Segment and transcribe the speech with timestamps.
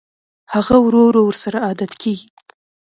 [0.53, 2.27] هغه ورو ورو ورسره عادت کېږي